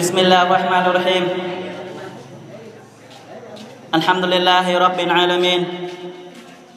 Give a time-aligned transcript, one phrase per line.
[0.00, 1.24] بسم الله الرحمن الرحيم
[3.94, 5.62] الحمد لله رب العالمين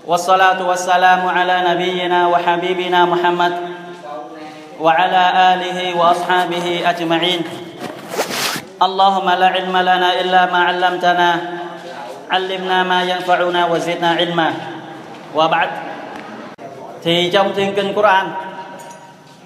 [0.04, 3.54] والصلاة والسلام على نبينا وحبيبنا محمد
[4.84, 5.24] وعلى
[5.56, 7.42] آله وأصحابه أجمعين
[8.84, 11.30] اللهم لا علم لنا إلا ما علمتنا
[12.28, 14.50] علمنا ما ينفعنا وزدنا علما
[15.32, 15.70] وبعد
[17.04, 18.54] thì trong thiên kinh Quran.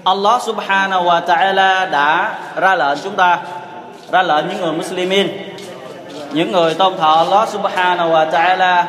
[0.07, 2.09] Allah subhanahu wa ta'ala đã
[2.55, 3.56] ra lệnh chúng ta
[4.12, 5.28] ra lệnh những người Muslimin
[6.32, 8.84] những người tôn thờ Allah subhanahu wa ta'ala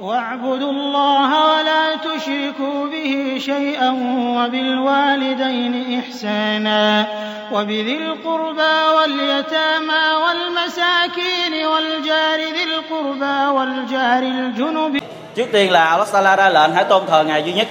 [0.00, 3.90] واعبدوا الله ولا تشركوا به شيئا
[4.36, 7.06] وبالوالدين إحسانا
[7.52, 15.00] وبذي القربى واليتامى والمساكين والجار ذي القربى والجار الجنب
[15.34, 17.68] trước tiên là Allah Taala ra lệnh hãy tôn thờ ngài duy nhất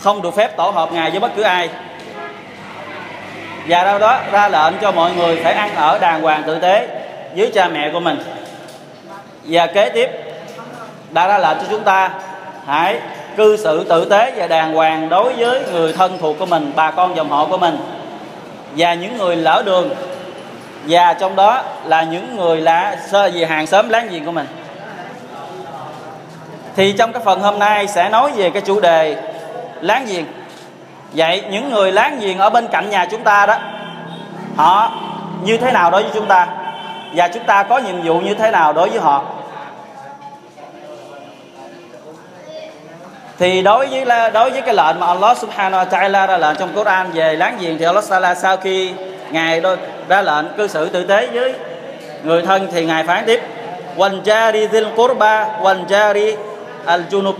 [0.00, 1.68] không được phép tổ hợp ngài với bất cứ ai
[3.71, 6.87] và đâu đó ra lệnh cho mọi người phải ăn ở đàng hoàng tử tế
[7.35, 8.17] với cha mẹ của mình.
[9.43, 10.09] Và kế tiếp,
[11.11, 12.11] đã ra lệnh cho chúng ta
[12.65, 12.99] hãy
[13.37, 16.91] cư xử tử tế và đàng hoàng đối với người thân thuộc của mình, bà
[16.91, 17.77] con dòng họ của mình
[18.77, 19.89] và những người lỡ đường.
[20.87, 24.47] Và trong đó là những người là sơ về hàng xóm láng giềng của mình.
[26.75, 29.15] Thì trong cái phần hôm nay sẽ nói về cái chủ đề
[29.81, 30.25] láng giềng
[31.13, 33.57] vậy những người láng giềng ở bên cạnh nhà chúng ta đó,
[34.55, 34.91] họ
[35.43, 36.47] như thế nào đối với chúng ta?
[37.15, 39.23] Và chúng ta có nhiệm vụ như thế nào đối với họ?
[43.39, 46.73] Thì đối với đối với cái lệnh mà Allah Subhanahu wa Taala ra lệnh trong
[46.73, 48.91] Quran về láng giềng thì Allah Taala sau khi
[49.31, 49.61] ngài
[50.07, 51.53] ra lệnh cư xử tử tế với
[52.23, 53.41] người thân thì ngài phán tiếp
[53.97, 56.35] wal jari dhil qurba wal jari
[56.85, 57.33] al junub.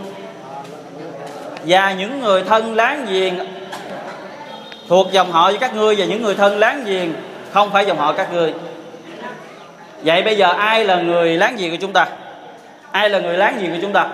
[1.66, 3.34] Và những người thân láng giềng
[4.92, 7.14] thuộc dòng họ với các ngươi và những người thân láng giềng,
[7.52, 8.54] không phải dòng họ các ngươi.
[10.04, 12.08] Vậy bây giờ ai là người láng giềng của chúng ta?
[12.92, 14.08] Ai là người láng giềng của chúng ta?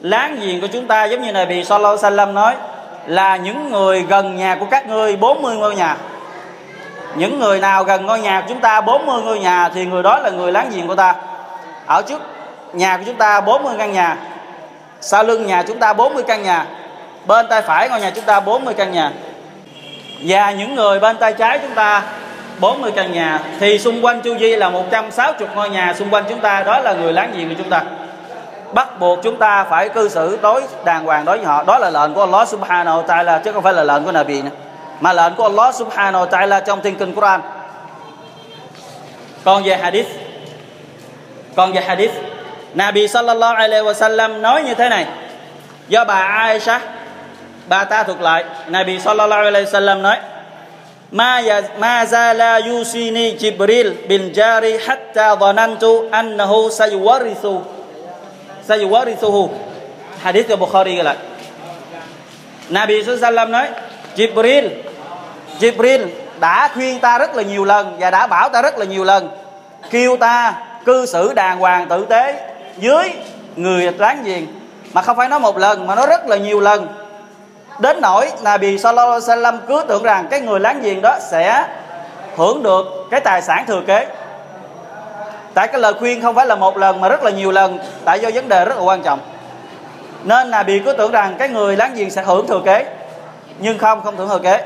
[0.00, 2.54] Láng giềng của chúng ta giống như này Sallallahu Alaihi salam nói
[3.06, 5.96] là những người gần nhà của các ngươi 40 ngôi nhà.
[7.14, 10.18] Những người nào gần ngôi nhà của chúng ta 40 ngôi nhà thì người đó
[10.18, 11.14] là người láng giềng của ta.
[11.86, 12.20] Ở trước
[12.72, 14.16] nhà của chúng ta 40 căn nhà,
[15.00, 16.66] sau lưng nhà chúng ta 40 căn nhà,
[17.26, 19.12] bên tay phải ngôi nhà chúng ta 40 căn nhà
[20.22, 22.02] và những người bên tay trái chúng ta
[22.58, 25.94] 40 căn nhà, thì xung quanh chu vi là 160 ngôi nhà.
[25.98, 27.82] Xung quanh chúng ta, đó là người láng giềng của chúng ta.
[28.72, 31.62] Bắt buộc chúng ta phải cư xử đối, đàng hoàng đối với họ.
[31.62, 34.42] Đó là lệnh của Allah subhanahu wa ta'ala, chứ không phải là lệnh của Nabi
[34.42, 34.50] nữa.
[35.00, 37.40] Mà lệnh của Allah subhanahu wa ta'ala trong thiên kinh Quran.
[39.44, 40.08] Còn về hadith,
[41.56, 42.12] còn về hadith,
[42.74, 45.06] Nabi sallallahu alaihi wasallam nói như thế này.
[45.88, 46.80] Do bà Aisha
[47.68, 48.44] ba ta thuộc lại.
[48.68, 50.16] Nabi sallallahu alaihi wasallam nói,
[51.10, 57.60] ma ya, ma zala yusini Jibril bin Jari hatta dhanantu annahu sayuwarithu.
[58.68, 59.48] Sayuwarithuhu.
[60.22, 61.16] Hadith của Bukhari gọi lại
[62.68, 63.68] Nabi sallallahu nói,
[64.16, 64.68] Jibril
[65.60, 66.06] Jibril,
[66.40, 69.28] đã khuyên ta rất là nhiều lần và đã bảo ta rất là nhiều lần
[69.90, 70.54] kêu ta
[70.84, 72.34] cư xử đàng hoàng tử tế
[72.78, 73.10] dưới
[73.56, 74.46] người láng giềng.
[74.92, 76.86] Mà không phải nói một lần, mà nói rất là nhiều lần
[77.80, 81.64] đến nỗi Nabi sallallahu alaihi wasallam cứ tưởng rằng cái người láng giềng đó sẽ
[82.36, 84.06] hưởng được cái tài sản thừa kế.
[85.54, 88.20] Tại cái lời khuyên không phải là một lần mà rất là nhiều lần, tại
[88.20, 89.18] do vấn đề rất là quan trọng.
[90.24, 92.84] Nên Nabi cứ tưởng rằng cái người láng giềng sẽ hưởng thừa kế,
[93.58, 94.64] nhưng không không hưởng thừa kế.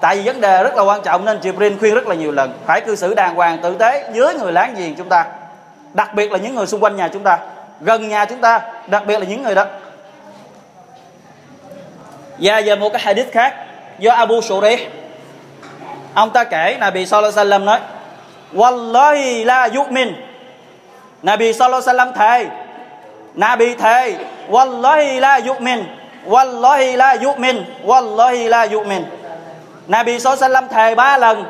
[0.00, 2.52] Tại vì vấn đề rất là quan trọng nên Jibril khuyên rất là nhiều lần,
[2.66, 5.24] phải cư xử đàng hoàng, tử tế với người láng giềng chúng ta,
[5.92, 7.38] đặc biệt là những người xung quanh nhà chúng ta,
[7.80, 9.64] gần nhà chúng ta, đặc biệt là những người đó.
[12.40, 13.54] Dạ, và về một cái hadith khác.
[13.98, 14.90] Do Abu Shurih
[16.14, 17.80] ông ta kể, Nabi Sallallahu Alaihi Wasallam nói,
[18.54, 20.12] Wallahi la yu'min.
[21.22, 22.46] Nabi Sallallahu Alaihi Wasallam thề,
[23.34, 24.16] Nabi thề,
[24.50, 25.84] Wallahi la yu'min.
[26.26, 27.64] Wallahi la yu'min.
[27.84, 29.04] Wallahi la yu'min.
[29.86, 31.44] Nabi Sallallahu Alaihi Wasallam thề ba lần.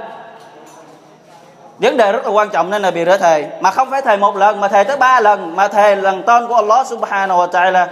[1.79, 3.47] Vấn đề rất là quan trọng nên là bị rửa thề.
[3.61, 6.47] Mà không phải thề một lần, mà thề tới ba lần, mà thề lần tên
[6.49, 7.87] của Allah subhanahu wa ta'ala.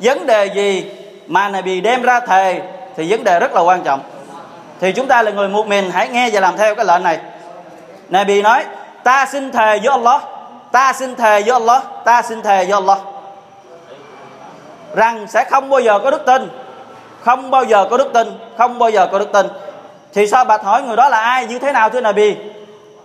[0.00, 0.97] Vấn đề gì?
[1.28, 2.62] Mà Nabi đem ra thề
[2.96, 4.00] thì vấn đề rất là quan trọng.
[4.80, 7.18] Thì chúng ta là người một mình hãy nghe và làm theo cái lệnh này.
[8.08, 8.64] Nabi nói,
[9.04, 10.22] ta xin thề với Allah,
[10.72, 12.98] ta xin thề với Allah, ta xin thề với Allah.
[14.94, 16.48] Rằng sẽ không bao giờ có đức tin,
[17.24, 19.46] không bao giờ có đức tin, không bao giờ có đức tin.
[20.14, 22.36] Thì sao bạch hỏi người đó là ai, như thế nào thưa Nabi?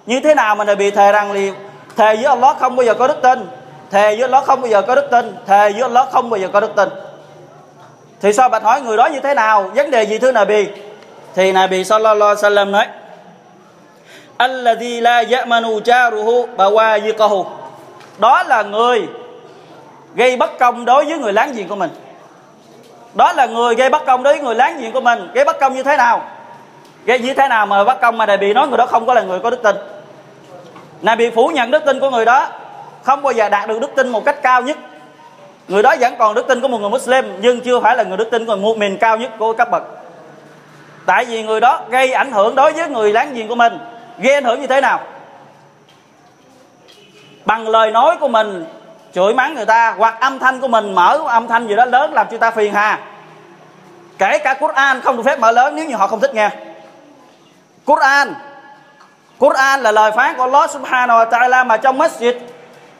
[0.05, 1.53] Như thế nào mà Nabi thề rằng liền,
[1.95, 3.47] thề với Allah không bao giờ có đức tin,
[3.91, 6.47] thề với Allah không bao giờ có đức tin, thề với Allah không bao giờ
[6.53, 6.89] có đức tin
[8.23, 9.71] thì sao bạch hỏi người đó như thế nào?
[9.75, 10.67] Vấn đề gì thưa Nabi?
[11.35, 12.87] Thì Nabi sallallahu alaihi wasallam nói,
[14.37, 17.45] alladhi la ya'manu jaruhu bawayiqahu.
[18.17, 19.07] Đó là người
[20.15, 21.89] gây bất công đối với người láng giềng của mình.
[23.13, 25.29] Đó là người gây bất công đối với người láng giềng của mình.
[25.33, 26.23] Gây bất công như thế nào?
[27.05, 29.13] Gây như thế nào mà bất công mà đại bị nói người đó không có
[29.13, 29.75] là người có đức tin?
[31.01, 32.47] Này bị phủ nhận đức tin của người đó,
[33.03, 34.77] không bao giờ đạt được đức tin một cách cao nhất
[35.67, 38.17] người đó vẫn còn đức tin của một người Muslim, nhưng chưa phải là người
[38.17, 39.83] đức tin của một miền cao nhất của cấp bậc.
[41.05, 43.77] Tại vì người đó gây ảnh hưởng đối với người láng giềng của mình.
[44.17, 44.99] Gây ảnh hưởng như thế nào?
[47.45, 48.65] Bằng lời nói của mình,
[49.13, 52.13] chửi mắng người ta, hoặc âm thanh của mình, mở âm thanh gì đó lớn
[52.13, 52.99] làm cho ta phiền hà.
[54.17, 56.49] Kể cả Quran không được phép mở lớn nếu như họ không thích nghe.
[57.85, 58.33] Quran.
[59.39, 62.33] Quran là lời phán của Allah subhanahu wa ta'ala mà trong masjid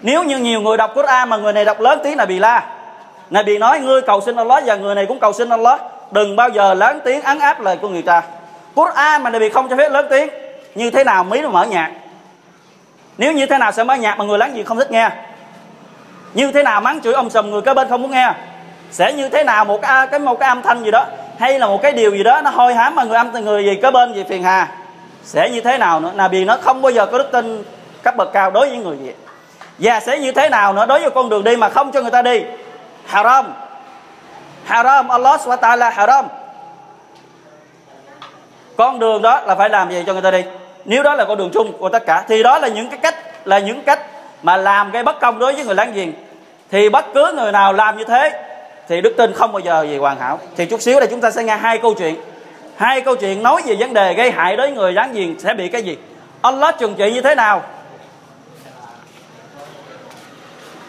[0.03, 2.63] nếu như nhiều người đọc Quran mà người này đọc lớn tiếng là bị la
[3.29, 5.81] này bị nói, ngươi cầu xin Allah và người này cũng cầu xin Allah.
[6.11, 8.21] Đừng bao giờ lớn tiếng ấn áp lời của người ta.
[8.75, 10.29] Quran mà này bị không cho phép lớn tiếng,
[10.75, 11.91] như thế nào mới mở nhạc?
[13.17, 15.09] Nếu như thế nào sẽ mở nhạc mà người láng giềng không thích nghe?
[16.33, 18.33] Như thế nào mắng chửi ông sùm người kế bên không muốn nghe?
[18.91, 21.05] Sẽ như thế nào một cái cái một cái âm thanh gì đó,
[21.39, 23.79] hay là một cái điều gì đó nó hôi hám mà người âm người gì
[23.81, 24.67] kế bên gì phiền hà?
[25.23, 26.11] Sẽ như thế nào nữa?
[26.15, 27.63] Là vì nó không bao giờ có đức tin
[28.03, 29.13] cấp bậc cao đối với người vậy
[29.77, 32.11] và sẽ như thế nào nữa, đối với con đường đi mà không cho người
[32.11, 32.43] ta đi?
[33.05, 33.53] Haram.
[34.65, 36.25] Haram, Allah subhanahu wa ta'ala haram.
[38.77, 40.43] Con đường đó là phải làm gì cho người ta đi?
[40.85, 43.15] Nếu đó là con đường chung của tất cả, thì đó là những cái cách,
[43.45, 43.99] là những cách
[44.43, 46.13] mà làm gây bất công đối với người láng giềng.
[46.71, 48.43] Thì bất cứ người nào làm như thế,
[48.87, 50.39] thì đức tin không bao giờ gì hoàn hảo.
[50.57, 52.15] Thì chút xíu đây chúng ta sẽ nghe hai câu chuyện.
[52.77, 55.53] Hai câu chuyện nói về vấn đề gây hại đối với người láng giềng sẽ
[55.53, 55.97] bị cái gì?
[56.41, 57.61] Allah trừng trị như thế nào?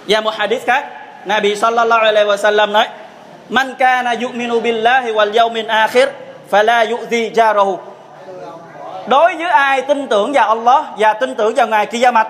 [0.09, 0.87] Và một hadith khác,
[1.25, 2.89] Nabi sallallahu alaihi wasallam nói,
[3.49, 6.09] Man kana yu'minu billahi wal yawmin akhir,
[6.51, 7.77] fala yu'zi jarahu.
[9.07, 12.29] Đối với ai tin tưởng vào Allah và tin tưởng vào ngày kia mặt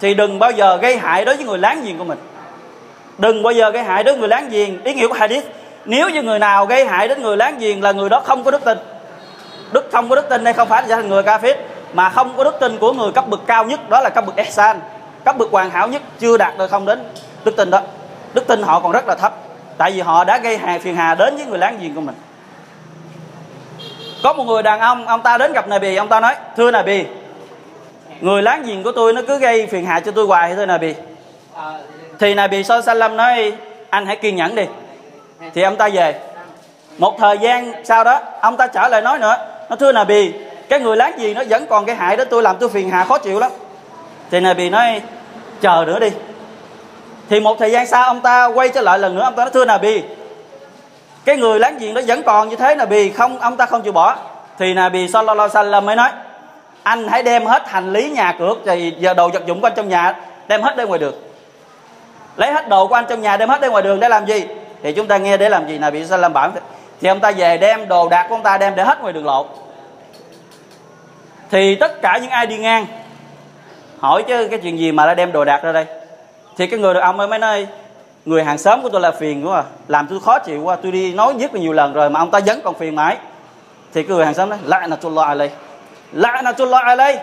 [0.00, 2.18] thì đừng bao giờ gây hại đối với người láng giềng của mình.
[3.18, 4.82] Đừng bao giờ gây hại đối với người láng giềng.
[4.84, 5.44] Ý nghĩa của hadith,
[5.84, 8.50] nếu như người nào gây hại đến người láng giềng là người đó không có
[8.50, 8.78] đức tin.
[9.72, 11.54] Đức không có đức tin đây không phải là thành người kafir,
[11.92, 14.36] mà không có đức tin của người cấp bậc cao nhất, đó là cấp bậc
[14.36, 14.80] ihsan
[15.24, 17.04] cấp bậc hoàn hảo nhất chưa đạt được không đến
[17.44, 17.80] đức tin đó.
[18.34, 19.34] Đức tin họ còn rất là thấp,
[19.78, 22.14] tại vì họ đã gây hà, phiền hà đến với người láng giềng của mình.
[24.22, 27.04] Có một người đàn ông ông ta đến gặp Nabi, ông ta nói, thưa Nabi,
[28.20, 30.94] người láng giềng của tôi nó cứ gây phiền hà cho tôi hoài thưa bì
[32.18, 32.64] thì Nabi
[32.96, 33.52] lâm nói,
[33.90, 34.64] anh hãy kiên nhẫn đi.
[35.54, 36.20] Thì ông ta về.
[36.98, 39.36] Một thời gian sau đó, ông ta trở lại nói nữa,
[39.70, 40.32] nó thưa Nabi,
[40.68, 43.04] cái người láng giềng nó vẫn còn cái hại đó, tôi làm tôi phiền hà,
[43.04, 43.50] khó chịu lắm
[44.30, 45.02] thì Nabi nói,
[45.60, 46.10] chờ nữa đi.
[47.28, 49.50] Thì một thời gian sau, ông ta quay trở lại lần nữa, ông ta nói,
[49.54, 50.02] thưa Nabi,
[51.24, 53.92] cái người láng giềng đó vẫn còn như thế, Nabi không, ông ta không chịu
[53.92, 54.16] bỏ.
[54.58, 56.10] Thì Nabi Sallallahu Alaihi Wasallam mới nói,
[56.82, 59.72] anh hãy đem hết hành lý nhà cửa thì giờ đồ vật dụng của anh
[59.76, 60.14] trong nhà,
[60.48, 61.14] đem hết ra ngoài đường.
[62.36, 64.44] Lấy hết đồ của anh trong nhà, đem hết ra ngoài đường để làm gì?
[64.82, 65.78] Thì chúng ta nghe để làm gì?
[65.78, 66.50] Nào bị làm bảo,
[67.00, 69.26] thì ông ta về đem đồ đạc của ông ta đem để hết ngoài đường
[69.26, 69.46] lộ.
[71.50, 72.86] Thì tất cả những ai đi ngang
[74.00, 75.86] hỏi chứ cái chuyện gì mà lại đem đồ đạc ra đây?
[76.56, 77.66] Thì cái người đàn ông ấy mới nói
[78.24, 79.64] người hàng xóm của tôi là phiền quá à.
[79.88, 82.30] làm tôi khó chịu quá tôi đi nói rất là nhiều lần rồi mà ông
[82.30, 83.16] ta vẫn còn phiền mãi.
[83.94, 85.50] Thì cái người hàng xóm nói lại là tôi lo đây,
[86.12, 87.18] lại là tôi lo đây.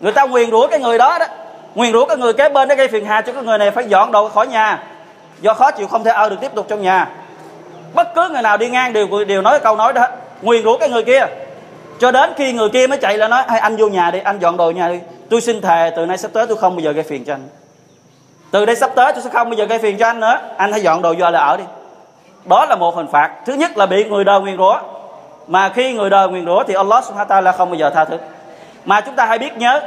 [0.00, 1.26] người ta nguyền rủa cái người đó đó.
[1.74, 3.84] Nguyền rủa cái người kế bên để gây phiền hà cho cái người này phải
[3.88, 4.82] dọn đồ khỏi nhà.
[5.40, 7.08] Do khó chịu không thể ở được tiếp tục trong nhà.
[7.94, 10.06] Bất cứ người nào đi ngang đều đều nói câu nói đó.
[10.42, 11.26] Nguyền rủa cái người kia.
[12.00, 14.38] Cho đến khi người kia mới chạy lại nói hay anh vô nhà đi anh
[14.38, 14.98] dọn đồ nhà đi
[15.30, 17.48] tôi xin thề, từ nay sắp tới tôi không bao giờ gây phiền cho anh.
[18.50, 20.38] Từ đây sắp tới tôi sẽ không bao giờ gây phiền cho anh nữa.
[20.56, 21.64] Anh hãy dọn đồ vô là ở đi.
[22.44, 23.30] Đó là một hình phạt.
[23.46, 24.78] Thứ nhất là bị người đời nguyền rủa.
[25.46, 28.04] Mà khi người đời nguyền rủa thì Allah subhanahu wa ta'ala không bao giờ tha
[28.04, 28.18] thứ.
[28.84, 29.80] Mà chúng ta hãy biết nhớ,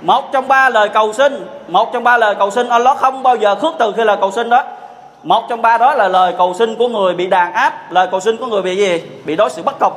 [0.00, 3.36] một trong ba lời cầu xin, một trong ba lời cầu xin Allah không bao
[3.36, 4.64] giờ khước từ khi lời cầu xin đó.
[5.22, 8.20] Một trong ba đó là lời cầu xin của người bị đàn áp, lời cầu
[8.20, 9.02] xin của người bị gì?
[9.24, 9.92] Bị đối xử bất công.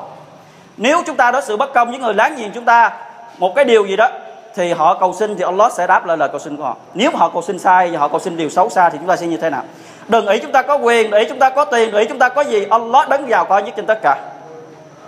[0.78, 2.92] Nếu chúng ta đối xử bất công với người láng giềng chúng ta,
[3.38, 4.10] một cái điều gì đó
[4.56, 6.76] thì họ cầu xin thì Allah sẽ đáp lại lời cầu xin của họ.
[6.94, 9.16] Nếu họ cầu xin sai và họ cầu xin điều xấu xa thì chúng ta
[9.16, 9.64] sẽ như thế nào?
[10.08, 12.42] Đừng ý chúng ta có quyền để chúng ta có tiền để chúng ta có
[12.42, 12.66] gì.
[12.70, 14.18] Allah đấng vào coi nhất trên tất cả.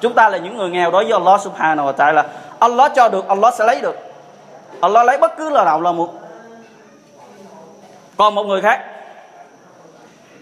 [0.01, 2.23] Chúng ta là những người nghèo đối với Allah subhanahu wa ta'ala.
[2.59, 3.95] Allah cho được, Allah sẽ lấy được.
[4.81, 6.09] Allah lấy bất cứ lời nào là một.
[8.17, 8.81] Còn một người khác.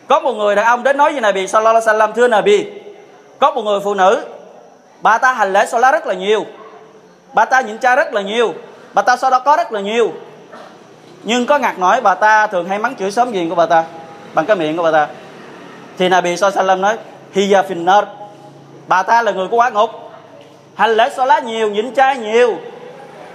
[0.07, 2.67] Có một người đàn ông đến nói với Nabi sallallahu alaihi wasallam, thưa Nabi,
[3.39, 4.25] có một người phụ nữ,
[5.01, 6.45] bà ta hành lễ salat rất là nhiều,
[7.33, 8.53] bà ta nhịn cha rất là nhiều
[8.95, 10.11] bà ta sau đó có rất là nhiều.
[11.23, 13.83] Nhưng có ngặt nổi bà ta thường hay mắng chửi sớm giềng của bà ta,
[14.33, 15.07] bằng cái miệng của bà ta.
[15.97, 16.97] Thì Nabi so alaihi nói,
[17.31, 18.03] hiya finnar.
[18.87, 19.89] Bà ta là người của quả ngục.
[20.75, 22.57] Hành lễ so lá nhiều, nhịn cha nhiều.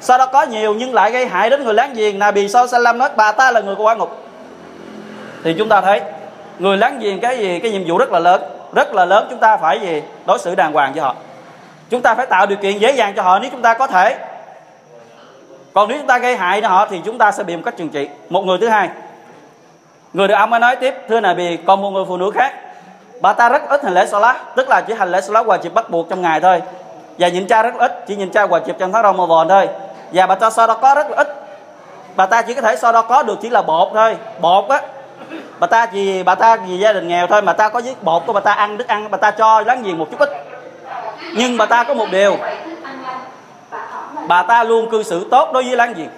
[0.00, 2.18] Sau đó có nhiều nhưng lại gây hại đến người láng giềng.
[2.18, 4.24] Nabi Sallam nói, bà ta là người của quả ngục.
[5.44, 6.00] Thì chúng ta thấy,
[6.58, 7.60] người láng giềng cái gì?
[7.60, 8.42] Cái nhiệm vụ rất là lớn.
[8.72, 10.02] Rất là lớn, chúng ta phải gì?
[10.26, 11.14] Đối xử đàng hoàng với họ.
[11.90, 14.18] Chúng ta phải tạo điều kiện dễ dàng cho họ nếu chúng ta có thể
[15.72, 17.76] còn nếu chúng ta gây hại cho họ thì chúng ta sẽ bị một cách
[17.76, 18.08] trừng trị.
[18.28, 18.88] Một người thứ hai.
[20.12, 22.54] Người được ông mới nói tiếp, thưa này vì còn một người phụ nữ khác.
[23.20, 25.74] Bà ta rất ít hành lễ salat, tức là chỉ hành lễ salat hòa chịp
[25.74, 26.62] bắt buộc trong ngày thôi.
[27.18, 29.68] Và nhìn cha rất ít, chỉ nhìn cha hòa chịp trong tháng Ramadan thôi.
[30.12, 31.28] Và bà ta so đó có rất là ít.
[32.16, 34.80] Bà ta chỉ có thể so đó có được chỉ là bột thôi, bột á.
[35.58, 38.22] Bà ta chỉ bà ta vì gia đình nghèo thôi mà ta có giết bột
[38.26, 40.30] của bà ta ăn, thức ăn, bà ta cho láng giềng một chút ít.
[41.34, 42.36] Nhưng bà ta có một điều
[44.30, 46.08] bà ta luôn cư xử tốt đối với láng giềng.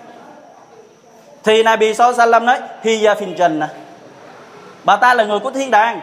[1.44, 3.68] Thì Nabi Sallam nói Hiya fin Jannah à,
[4.84, 6.00] bà ta là người của thiên đàng.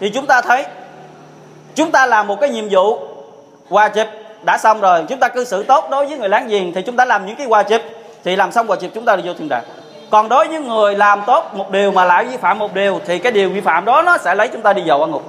[0.00, 0.64] Thì chúng ta thấy,
[1.74, 2.98] chúng ta làm một cái nhiệm vụ
[3.68, 4.06] hòa chụp
[4.42, 6.96] đã xong rồi, chúng ta cư xử tốt đối với người láng giềng thì chúng
[6.96, 7.82] ta làm những cái hòa chụp
[8.24, 9.64] thì làm xong hòa chụp chúng ta đi vô thiên đàng.
[10.10, 13.18] Còn đối với người làm tốt một điều mà lại vi phạm một điều thì
[13.18, 15.22] cái điều vi phạm đó nó sẽ lấy chúng ta đi vào quan ngục.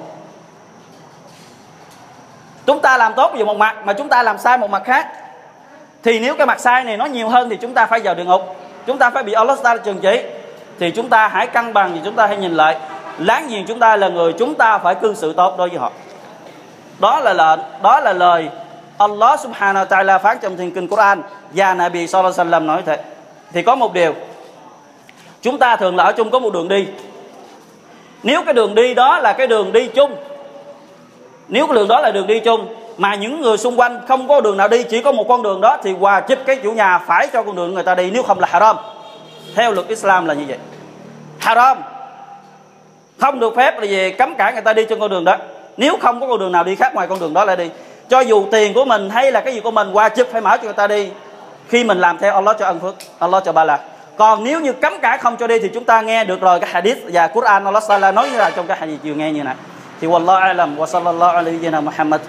[2.66, 5.08] Chúng ta làm tốt về một mặt mà chúng ta làm sai một mặt khác
[6.06, 8.24] thì nếu cái mặt sai này nó nhiều hơn thì chúng ta phải vào địa
[8.24, 10.22] ngục chúng ta phải bị Allah ta trừng trị.
[10.80, 12.78] Thì chúng ta hãy cân bằng thì chúng ta hãy nhìn lại.
[13.18, 15.92] Láng giềng chúng ta là người chúng ta phải cư xử tốt đối với họ.
[17.00, 18.50] Đó là lệnh, đó là lời
[18.98, 21.22] Allah subhanahu wa ta'ala phán trong thiên kinh Quran.
[21.52, 23.00] Và Nabi sallallahu alaihi wasallam nói thế.
[23.54, 24.14] Thì có một điều.
[25.42, 26.88] Chúng ta thường là ở chung có một đường đi.
[28.24, 30.16] Nếu cái đường đi đó là cái đường đi chung,
[31.48, 34.42] nếu cái đường đó là đường đi chung mà những người xung quanh không có
[34.42, 36.98] đường nào đi, chỉ có một con đường đó, thì hòa chích cái chủ nhà
[36.98, 38.78] phải cho con đường người ta đi, nếu không là haram.
[39.56, 40.58] Theo luật Islam là như vậy.
[41.40, 41.78] Haram.
[43.20, 45.38] Không được phép là gì cấm cản người ta đi trên con đường đó.
[45.78, 47.70] Nếu không có con đường nào đi khác ngoài con đường đó lại đi.
[48.10, 50.58] Cho dù tiền của mình hay là cái gì của mình qua chụp phải mở
[50.58, 51.10] cho người ta đi,
[51.70, 53.80] khi mình làm theo Allah cho ân phước, Allah cho ba là
[54.18, 56.70] còn nếu như cấm cả không cho đi thì chúng ta nghe được rồi cái
[56.70, 59.56] hadith và Quran Allah Sala nói như là trong cái hadith chiều nghe như này.
[60.02, 62.22] Thì wallahu alam wa sallallahu alaihi wa sallam Muhammad.